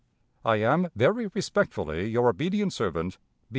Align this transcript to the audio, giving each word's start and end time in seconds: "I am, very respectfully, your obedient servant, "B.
"I 0.43 0.55
am, 0.55 0.89
very 0.95 1.27
respectfully, 1.27 2.07
your 2.09 2.29
obedient 2.29 2.73
servant, 2.73 3.19
"B. 3.19 3.19